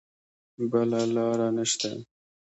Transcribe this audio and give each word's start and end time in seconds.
بله 0.71 1.01
لاره 1.13 1.47
نه 1.55 1.63
شته. 1.71 1.91